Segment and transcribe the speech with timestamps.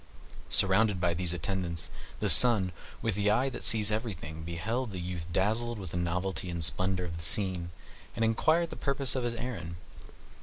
[0.49, 1.91] Surrounded by these attendants,
[2.21, 2.71] the Sun,
[3.03, 7.05] with the eye that sees everything, beheld the youth dazzled with the novelty and splendor
[7.05, 7.69] of the scene,
[8.15, 9.75] and inquired the purpose of his errand.